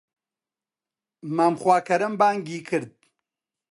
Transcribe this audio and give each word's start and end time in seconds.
مام 1.35 1.53
خواکەرەم 1.61 2.13
بانگی 2.19 2.59
کرد 2.69 2.93